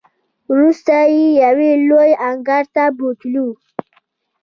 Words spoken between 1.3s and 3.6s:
یوې لویې انګړ ته بوتللو.